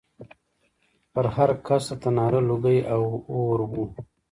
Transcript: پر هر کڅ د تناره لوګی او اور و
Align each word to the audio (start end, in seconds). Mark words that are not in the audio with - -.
پر 1.13 1.25
هر 1.35 1.49
کڅ 1.67 1.83
د 1.89 1.93
تناره 2.01 2.39
لوګی 2.49 2.79
او 2.93 3.01
اور 3.35 3.59
و 3.71 3.71